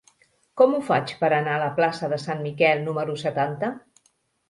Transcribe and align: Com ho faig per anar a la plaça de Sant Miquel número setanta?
Com 0.61 0.73
ho 0.77 0.79
faig 0.87 1.13
per 1.19 1.29
anar 1.37 1.53
a 1.59 1.61
la 1.65 1.69
plaça 1.81 2.11
de 2.17 2.21
Sant 2.27 2.45
Miquel 2.49 2.85
número 2.91 3.23
setanta? 3.29 3.75